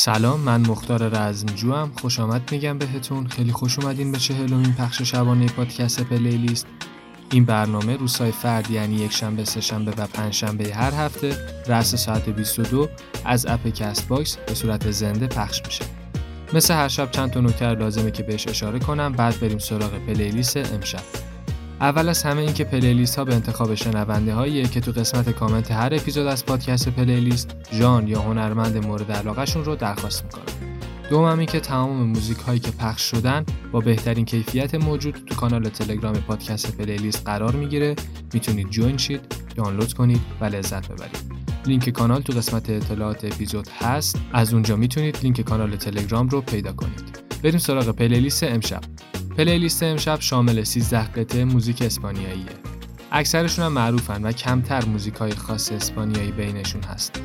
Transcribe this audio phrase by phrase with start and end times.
[0.00, 3.26] سلام من مختار رزمجو هم خوش آمد میگم بهتون.
[3.26, 6.66] خیلی خوش اومدین به چهلمین پخش شبانه پادکست پلیلیست.
[7.32, 11.94] این برنامه روزهای فرد یعنی یک شنبه سه شنبه و پنج شنبه هر هفته رأس
[11.94, 12.88] ساعت 22
[13.24, 15.84] از اپ کست باکس به صورت زنده پخش میشه.
[16.52, 19.12] مثل هر شب چند تا نکته لازمه که بهش اشاره کنم.
[19.12, 21.19] بعد بریم سراغ پلیلیست امشب.
[21.80, 25.94] اول از همه اینکه پلیلیست ها به انتخاب شنونده هاییه که تو قسمت کامنت هر
[25.94, 30.42] اپیزود از پادکست پلیلیست ژان یا هنرمند مورد علاقهشون رو درخواست می‌کنن
[31.10, 35.68] دوم این که تمام موزیک هایی که پخش شدن با بهترین کیفیت موجود تو کانال
[35.68, 37.96] تلگرام پادکست پلیلیست قرار می‌گیره.
[38.34, 39.20] می‌تونید جوین شید
[39.56, 41.32] دانلود کنید و لذت ببرید.
[41.66, 44.16] لینک کانال تو قسمت اطلاعات اپیزود هست.
[44.32, 47.20] از اونجا می‌تونید لینک کانال تلگرام رو پیدا کنید.
[47.42, 48.80] بریم سراغ پلیلیست امشب.
[49.40, 52.46] پلیلیست امشب شامل 13 قطعه موزیک اسپانیاییه.
[53.12, 57.22] اکثرشون هم معروفن و کمتر موزیک های خاص اسپانیایی بینشون هست.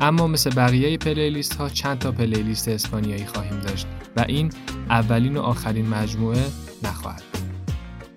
[0.00, 4.52] اما مثل بقیه پلیلیست ها چند تا پلیلیست اسپانیایی خواهیم داشت و این
[4.90, 6.44] اولین و آخرین مجموعه
[6.82, 7.22] نخواهد.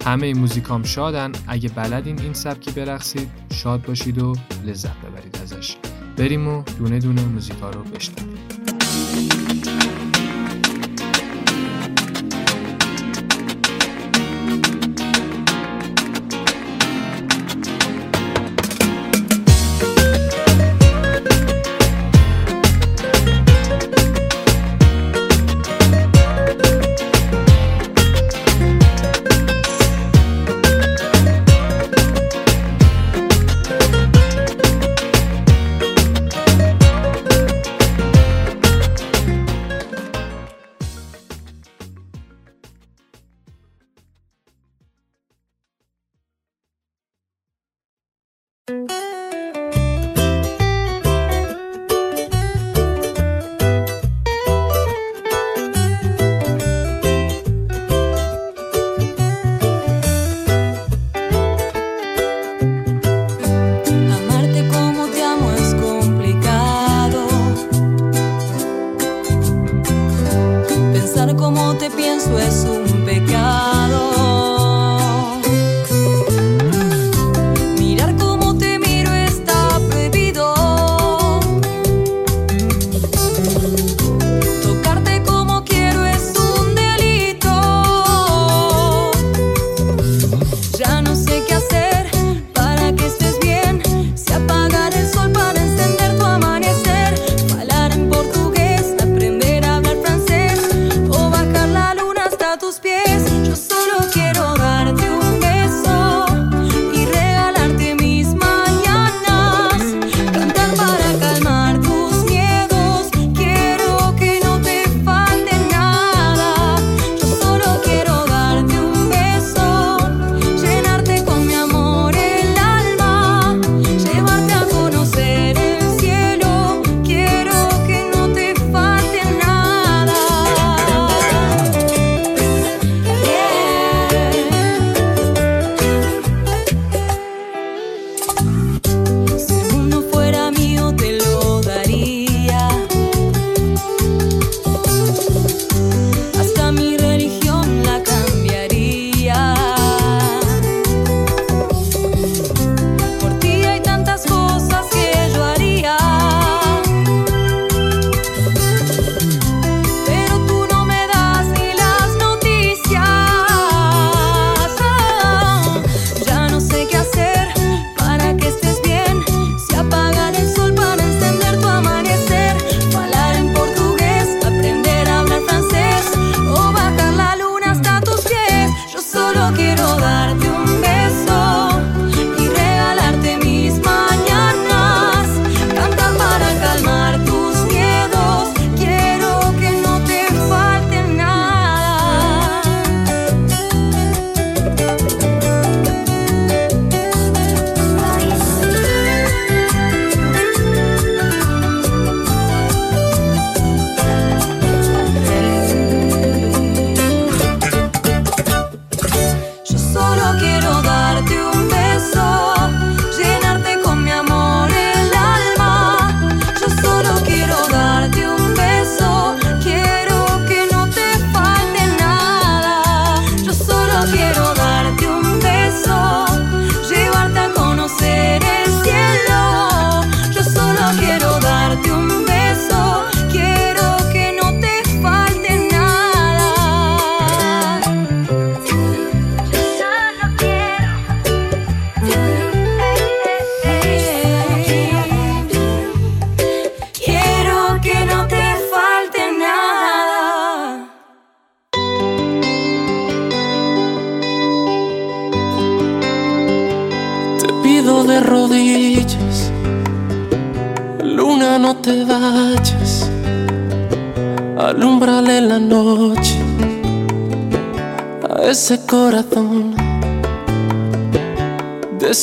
[0.05, 5.77] همه موزیکام شادن اگه بلدین این سبکی برقصید شاد باشید و لذت ببرید ازش.
[6.17, 9.42] بریم و دونه دونه موزیکا رو بشنویم.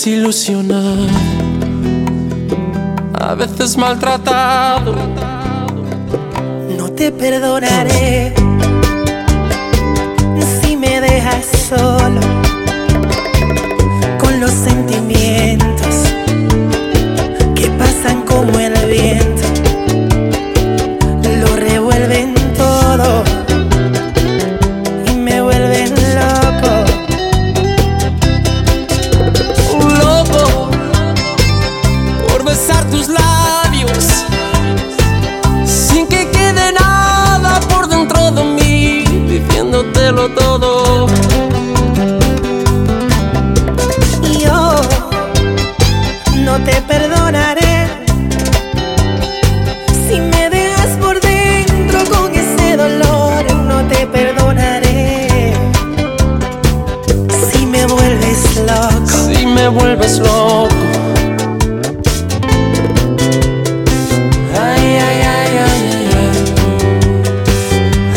[0.01, 1.07] Desilusionado,
[3.21, 4.95] a veces maltratado.
[6.79, 8.33] No te perdonaré
[10.63, 12.21] si me dejas solo
[14.19, 15.70] con los sentimientos
[60.11, 60.69] vuelves loco.
[64.61, 66.31] Ay, ay, ay, ay, ay, ay.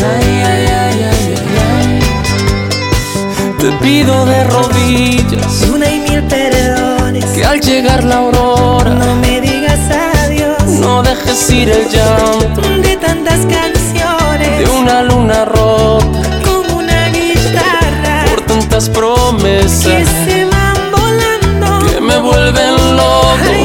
[0.04, 1.46] Ay, ay, ay, ay, ay,
[1.78, 3.56] ay.
[3.58, 7.24] Te pido de rodillas Una y mil perdones.
[7.26, 9.80] que al llegar la aurora No me digas
[10.24, 14.58] adiós no dejes ir el llanto de tantas canciones.
[14.58, 20.53] de una luna rota como una guitarra por tantas promesas se que me
[22.24, 23.63] vuelven loco.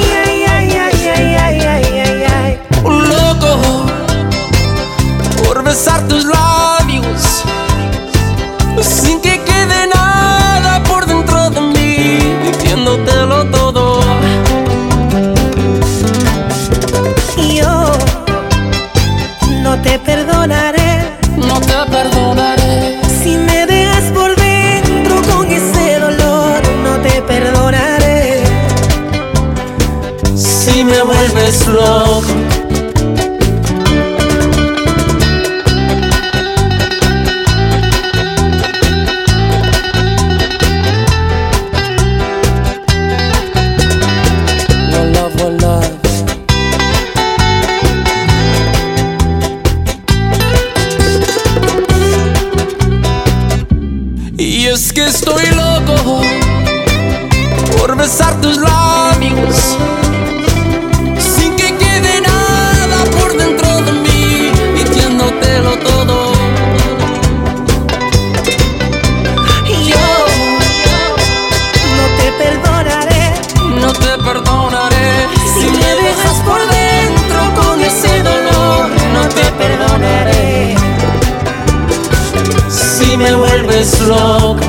[83.19, 84.59] Me vuelves loco.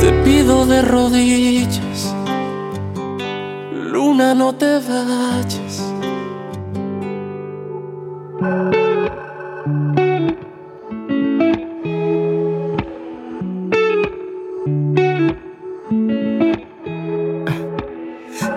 [0.00, 2.14] Te pido de rodillas,
[3.72, 5.84] luna, no te vayas.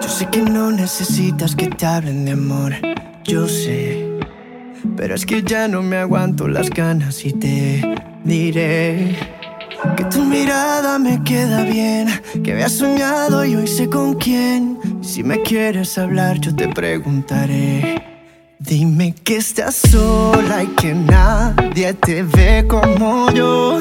[0.01, 2.73] Yo sé que no necesitas que te hablen de amor,
[3.23, 4.07] yo sé.
[4.95, 7.81] Pero es que ya no me aguanto las ganas y te
[8.23, 9.15] diré
[9.97, 12.07] que tu mirada me queda bien,
[12.43, 14.79] que había soñado y hoy sé con quién.
[15.01, 18.01] Si me quieres hablar, yo te preguntaré.
[18.59, 23.79] Dime que estás sola y que nadie te ve como yo.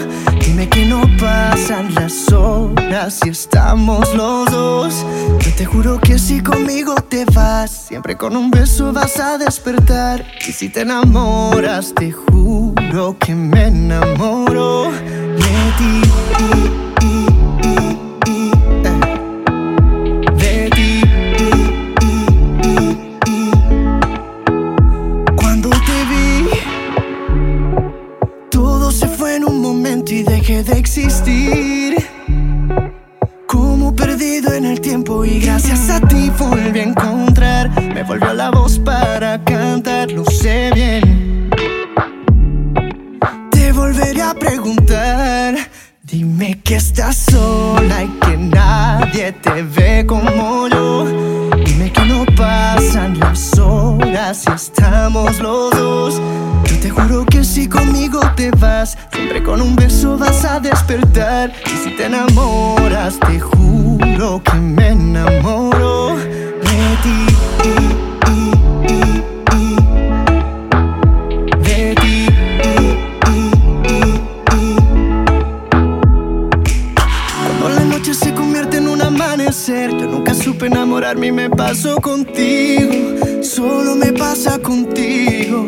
[0.51, 5.07] Dime que no pasan las horas y estamos los dos.
[5.39, 10.27] Yo te juro que si conmigo te vas, siempre con un beso vas a despertar.
[10.49, 16.90] Y si te enamoras, te juro que me enamoro de ti.
[34.71, 37.71] El tiempo y gracias a ti volví a encontrar.
[37.93, 41.51] Me volvió la voz para cantar, lo sé bien.
[43.51, 45.57] Te volveré a preguntar.
[46.03, 51.05] Dime que estás sola y que nadie te ve como yo.
[51.65, 56.23] Dime que no pasan las horas y estamos los dos.
[56.65, 61.53] Yo te juro que si conmigo te vas, siempre con un beso vas a despertar.
[61.67, 63.60] Y si te enamoras, te juro
[64.21, 67.27] que me enamoro de ti.
[71.63, 72.27] De ti.
[77.39, 81.97] Cuando la noche se convierte en un amanecer, yo nunca supe enamorarme y me paso
[81.97, 82.93] contigo.
[83.41, 85.67] Solo me pasa contigo.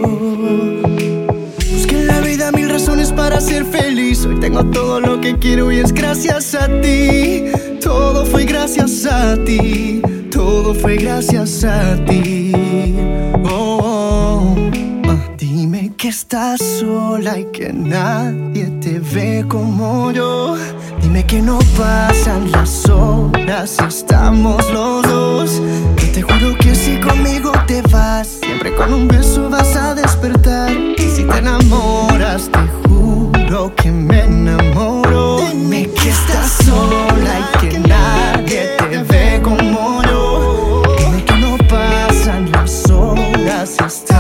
[1.73, 4.27] Busqué en la vida mil razones para ser feliz.
[4.27, 7.45] Hoy tengo todo lo que quiero y es gracias a ti.
[7.93, 10.01] Todo fue gracias a ti.
[10.31, 12.51] Todo fue gracias a ti.
[13.45, 14.57] Oh, oh.
[15.09, 20.57] Ah, Dime que estás sola y que nadie te ve como yo.
[21.03, 25.63] Dime que no pasan las horas, estamos los dos.
[25.99, 30.73] Yo te juro que si conmigo te vas, siempre con un beso vas a despertar.
[30.73, 35.41] Y si te enamoras, te juro que me enamoro.
[35.51, 36.82] Dime que estás sola
[43.79, 44.12] horas,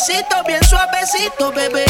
[0.00, 1.89] besito bien suavecito, bebé.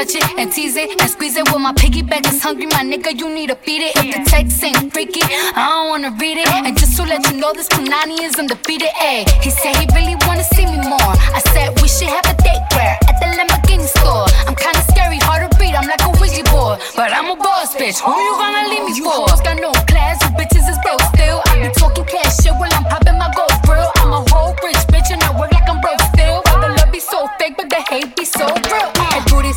[0.00, 1.44] Touch it and tease it and squeeze it.
[1.50, 3.12] Well, my piggyback is hungry, my nigga.
[3.18, 3.92] You need to feed it.
[3.96, 6.48] If the text ain't freaky, I don't wanna read it.
[6.48, 8.88] And just to let you know, this Punani is undefeated.
[8.96, 11.12] Ayy, he said he really wanna see me more.
[11.36, 14.24] I said we should have a date where at the Lamborghini store.
[14.48, 15.74] I'm kinda scary, hard to read.
[15.74, 18.00] I'm like a Ouija board, but I'm a boss bitch.
[18.00, 19.28] Who you gonna leave me for?
[19.28, 21.42] Hoes got no class, you bitches is broke still.
[21.44, 23.49] I be talking cash shit while I'm popping my gold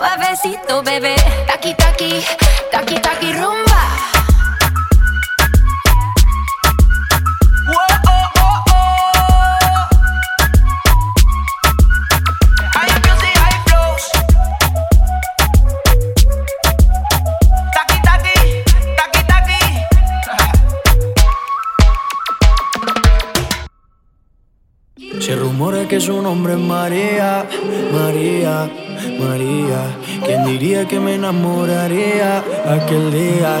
[0.00, 1.14] suavecito, bebé.
[1.46, 2.24] Taki, taki,
[31.20, 33.60] enamoraría aquel día,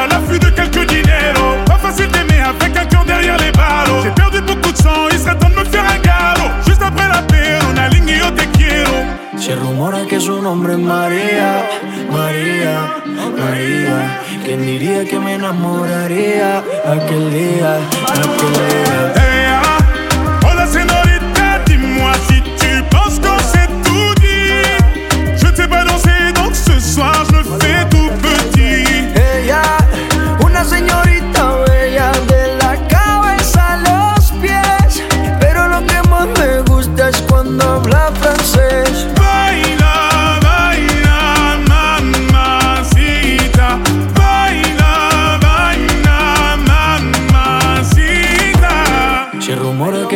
[0.00, 1.46] à l'affût, de quelques dinero.
[1.66, 4.02] Pas facile d'aimer avec un cœur derrière les ballots.
[4.02, 6.50] J'ai perdu beaucoup de sang, il serait temps de me faire un galop.
[6.66, 8.94] Juste après la paix, on a ligné yo te quiero.
[9.36, 11.50] Se rumora que su nombre es María,
[12.10, 12.74] María,
[13.40, 13.96] María.
[14.44, 16.58] ¿Quién diría que me enamoraría
[16.94, 17.70] aquel día,
[18.22, 19.12] aquel día?
[19.16, 19.49] Hey,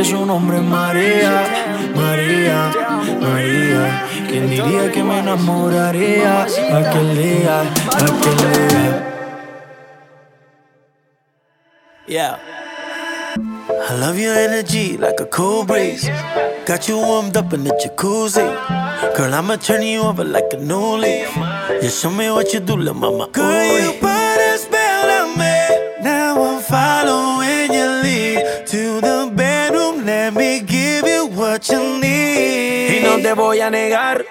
[0.04, 1.46] su nombre es María,
[1.94, 2.70] María,
[3.20, 4.06] María.
[4.28, 8.36] ¿Quién diría que me enamoraría aquel día, aquel
[8.68, 9.10] día?
[12.06, 12.38] Yeah.
[13.36, 16.08] I love your energy like a cool breeze.
[16.66, 18.44] Got you warmed up in the jacuzzi.
[19.16, 21.34] Girl, I'ma turn you over like a new leaf.
[21.36, 23.28] Yeah, show me what you do, little mama.
[23.32, 23.92] Girl,
[31.72, 34.24] Y no te voy a negar.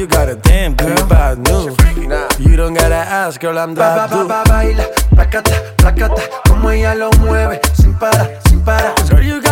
[0.00, 1.76] You got a damn good bad news.
[2.38, 7.60] You don't gotta ask, girl, I'm Ba, ba, baila, placata, placata, como ella lo mueve,
[7.74, 8.94] sin parar, sin parar.
[9.10, 9.49] Girl, you got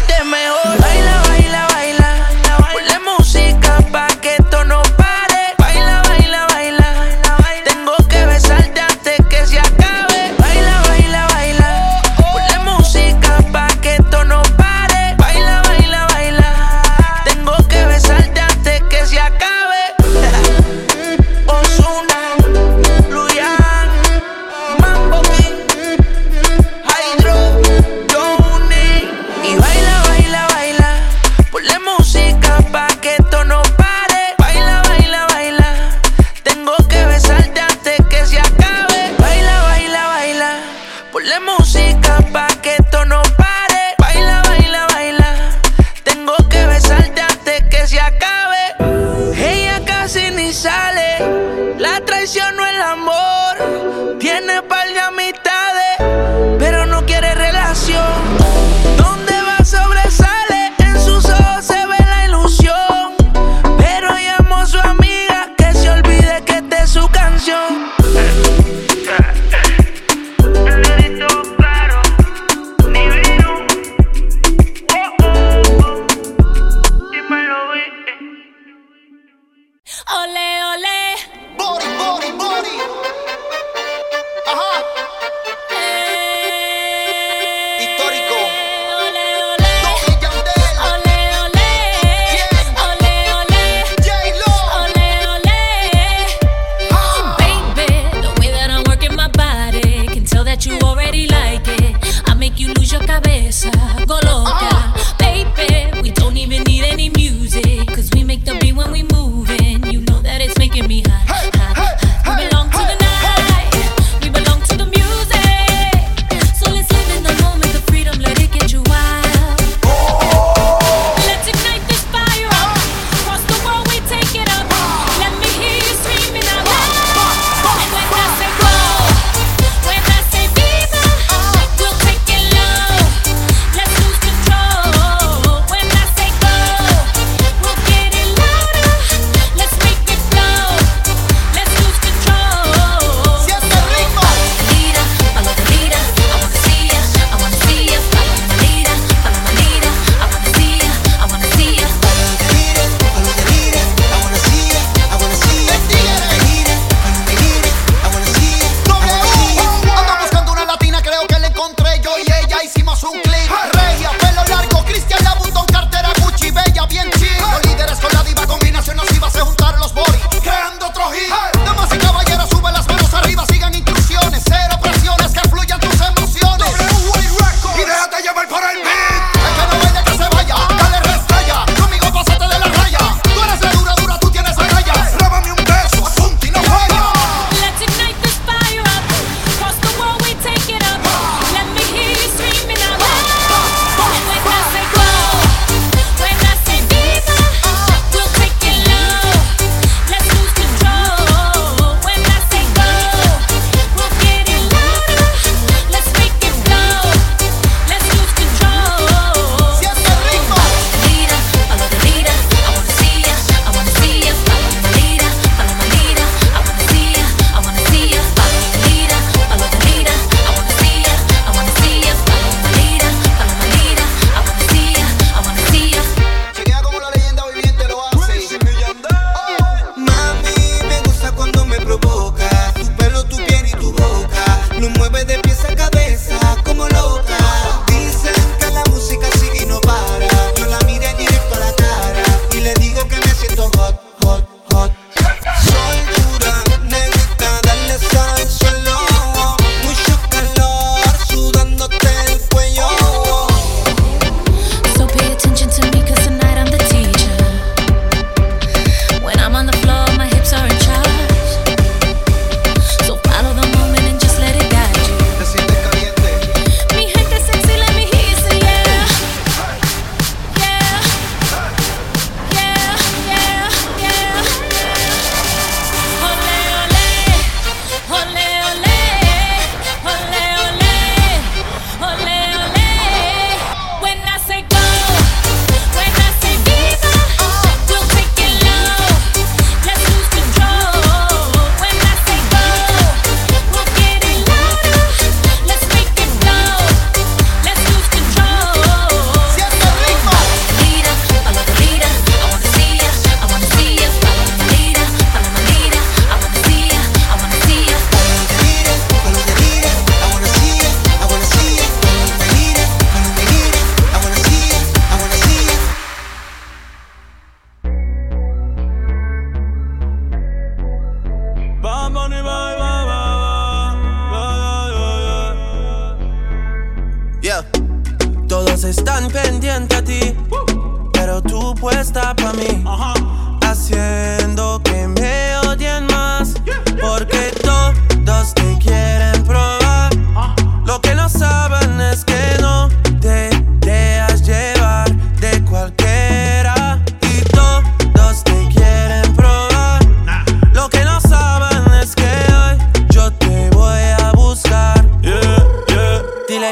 [0.00, 0.78] sentirte mejor.
[0.80, 1.29] Baila,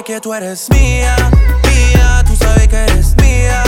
[0.09, 1.15] que tú eres mía,
[1.65, 3.68] mía, tú sabes que eres mía.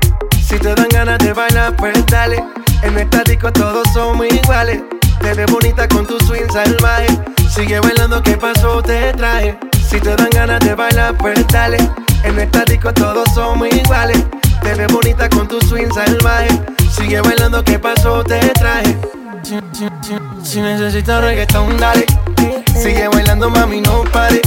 [0.51, 2.43] Si te dan ganas de bailar, pues dale.
[2.83, 4.81] En esta disco todos somos iguales.
[5.21, 7.07] Te ves bonita con tu swing salvaje.
[7.49, 8.81] Sigue bailando, ¿qué pasó?
[8.81, 9.57] Te traje.
[9.89, 11.77] Si te dan ganas de bailar, pues dale.
[12.23, 14.21] En esta disco todos somos iguales.
[14.61, 16.49] Te ves bonita con tu swing salvaje.
[16.91, 18.21] Sigue bailando, ¿qué pasó?
[18.23, 18.97] Te traje.
[19.43, 22.05] Si, si- si- si necesitas reggaetón, dale.
[22.75, 24.41] Sigue bailando, mami, no pare.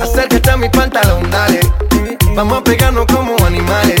[0.00, 1.60] Acércate a mi pantalón, dale.
[2.36, 4.00] Vamos a pegarnos como animales.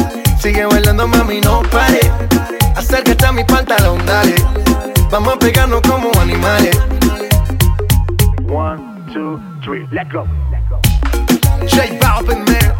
[0.41, 1.99] Sigue bailando, mami, no pare.
[2.75, 4.33] Acércate a mi pantalón, dale.
[5.11, 6.75] Vamos a pegarnos como animales.
[8.49, 10.25] One, two, three, let go.
[11.67, 12.75] J Balvin, man.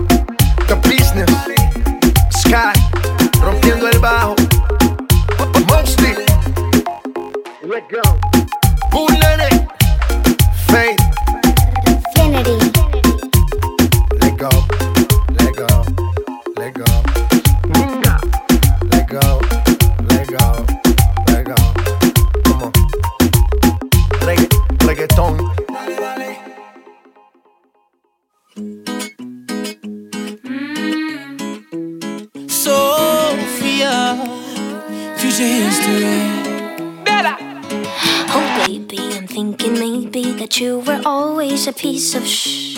[0.68, 1.30] The business.
[2.32, 2.74] Sky.
[3.44, 4.36] Rompiendo el bajo.
[5.68, 6.16] Mostly.
[7.62, 8.02] Let go.
[8.90, 9.68] Bullet.
[10.66, 11.00] Faith.
[11.86, 12.81] Infinity.
[32.48, 34.16] Sophia,
[35.18, 36.42] future history.
[38.34, 42.78] Oh, baby, I'm thinking maybe that you were always a piece of shh.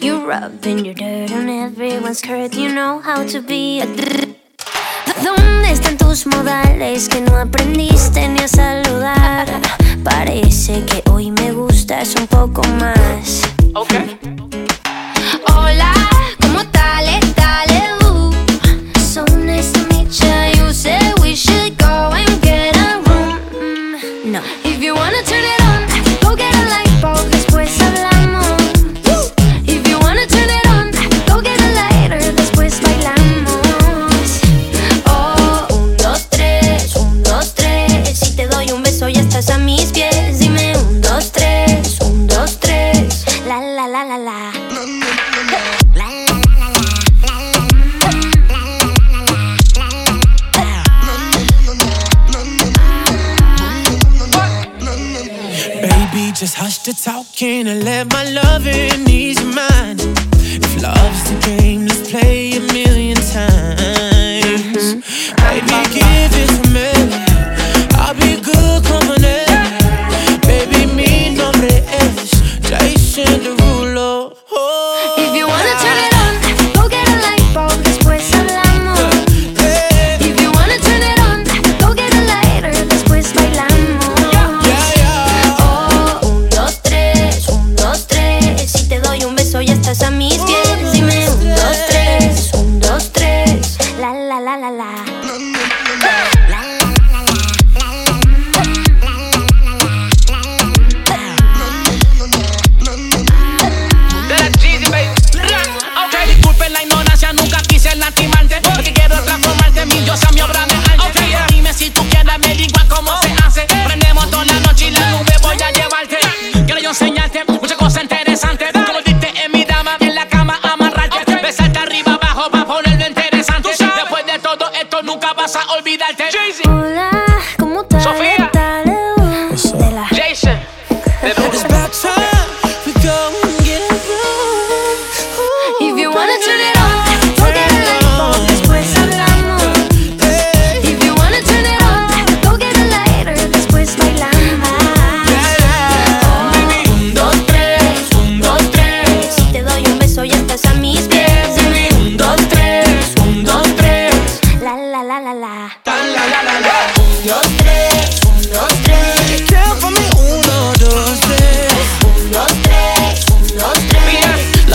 [0.00, 2.54] You're rubbing your dirt on everyone's skirt.
[2.54, 3.86] You know how to be a.
[5.22, 9.46] ¿Dónde están tus modales que no aprendiste ni a saludar?
[10.04, 13.42] Parece que hoy me gustas un poco más.
[13.74, 14.04] Hola,
[15.54, 16.01] ¿cómo
[58.04, 58.41] and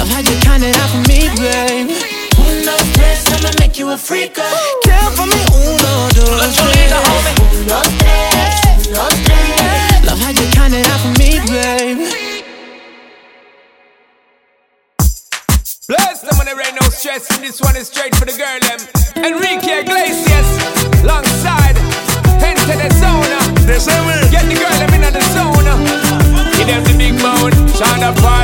[0.07, 1.91] Love how you count it out for me, babe.
[2.39, 4.35] Un, dos, tres, I'ma make you a freak.
[4.35, 6.93] Count for me, uno, dos, tres.
[6.95, 10.07] Un, dos, tres, un, dos, tres.
[10.07, 12.07] Love how you count it out for me, babe.
[15.89, 17.29] Bless them on the rain, no stress.
[17.31, 18.79] And this one is straight for the girl, them.
[19.25, 20.47] Enrique Iglesias,
[21.03, 21.75] alongside.
[22.39, 23.27] Into the zone.
[24.31, 25.67] Get the girl, them in the zone.
[26.55, 27.51] Give them the big moan.
[27.75, 28.36] Shonda Paul, I'm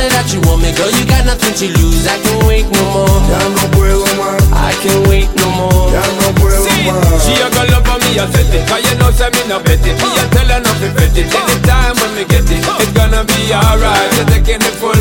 [0.00, 2.08] me that you want me, girl, you got nothing to lose.
[2.08, 3.20] I can't wait no more.
[3.28, 4.40] Ya no puedo más.
[4.48, 5.92] I can't wait no more.
[5.92, 7.20] Ya no puedo See, más.
[7.20, 8.64] She a girl up on me, I set it.
[8.64, 9.96] Cause you know, say me no bet it.
[10.00, 11.28] Me a tell her nothing bet it.
[11.28, 14.08] Anytime when me get it, it's gonna be alright.
[14.16, 14.96] You're taking the full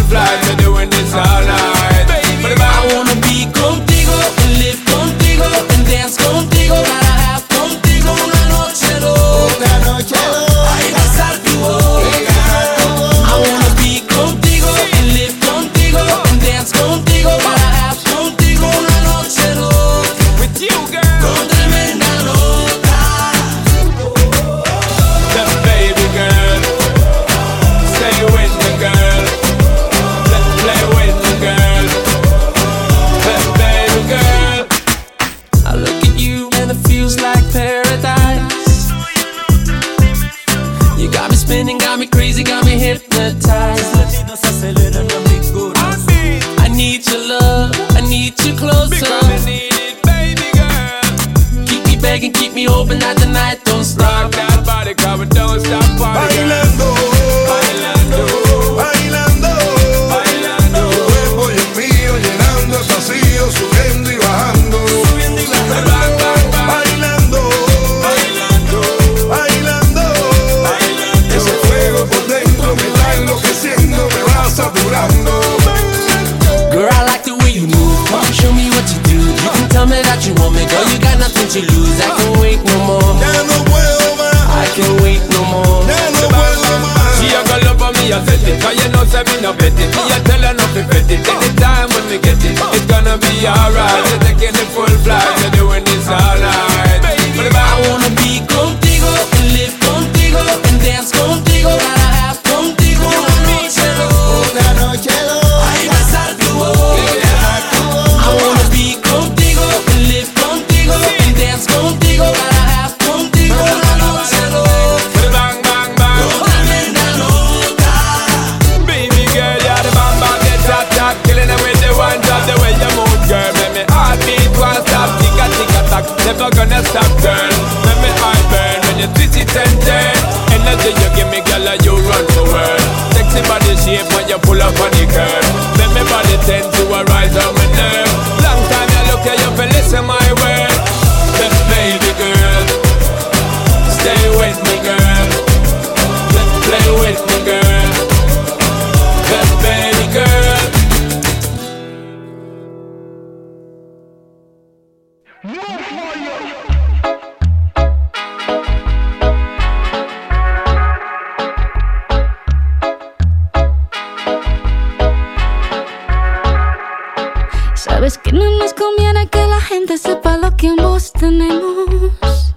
[169.59, 172.55] la gente sepa lo que ambos tenemos.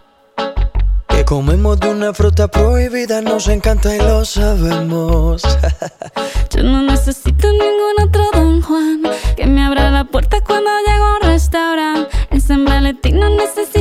[1.09, 5.43] Que comemos de una fruta prohibida, nos encanta y lo sabemos.
[6.51, 9.03] Yo no necesito ningún otro don Juan
[9.37, 12.17] que me abra la puerta cuando llego a un restaurante.
[12.31, 13.72] En San Valentín no necesito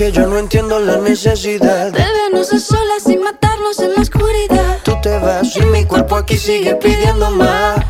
[0.00, 4.78] que yo no entiendo la necesidad De vernos a solas sin matarnos en la oscuridad.
[4.82, 7.84] Tú te vas y mi cuerpo aquí sigue pidiendo más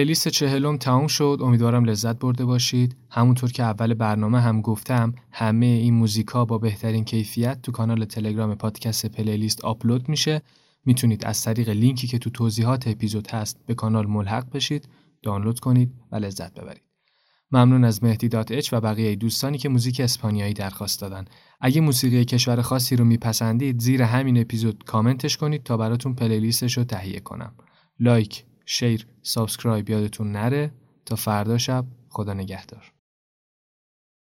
[0.00, 1.38] پلیلیست چهلم تمام شد.
[1.42, 2.96] امیدوارم لذت برده باشید.
[3.10, 8.54] همونطور که اول برنامه هم گفتم همه این موزیکا با بهترین کیفیت تو کانال تلگرام
[8.54, 10.42] پادکست پلیلیست آپلود میشه.
[10.84, 14.88] می‌تونید از طریق لینکی که تو توضیحات اپیزود هست به کانال ملحق بشید
[15.22, 16.82] دانلود کنید و لذت ببرید.
[17.50, 21.24] ممنون از مهدی دات اچ و بقیه دوستانی که موزیک اسپانیایی درخواست دادن.
[21.60, 26.84] اگه موسیقی کشور خاصی رو میپسندید زیر همین اپیزود کامنتش کنید تا براتون پلیلیستش رو
[26.84, 27.54] تهیه کنم.
[27.98, 30.70] لایک شیر سابسکرایب یادتون نره.
[31.06, 32.89] تا فردا شب خدا نگهدار.